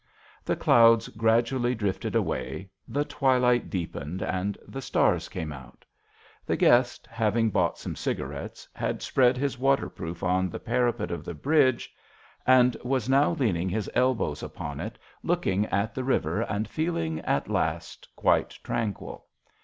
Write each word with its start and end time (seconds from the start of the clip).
The 0.43 0.55
clouds 0.55 1.09
gradually 1.09 1.75
drifted 1.75 2.15
away, 2.15 2.71
the 2.87 3.05
twilight 3.05 3.69
deepened 3.69 4.23
and 4.23 4.57
the 4.67 4.81
stars 4.81 5.29
came 5.29 5.53
out. 5.53 5.85
The 6.43 6.55
guest, 6.57 7.05
having 7.05 7.51
bought 7.51 7.77
some 7.77 7.95
cigarettes, 7.95 8.67
had 8.73 9.03
spread 9.03 9.37
his 9.37 9.59
waterproof 9.59 10.23
on 10.23 10.49
the 10.49 10.57
parapet 10.59 11.11
of 11.11 11.23
the 11.23 11.35
bridge 11.35 11.93
and 12.47 12.75
was 12.83 13.09
now 13.09 13.33
leaning 13.33 13.69
his 13.69 13.91
elbows 13.93 14.41
upon 14.41 14.79
it, 14.79 14.93
8 14.97 14.97
JOHN 14.97 14.97
SHERMAN.' 14.97 14.99
looking 15.29 15.65
at 15.67 15.93
the 15.93 16.03
river 16.03 16.41
and 16.49 16.67
feeling 16.67 17.19
at 17.19 17.47
last 17.47 18.07
quite 18.15 18.57
tranquil. 18.63 19.27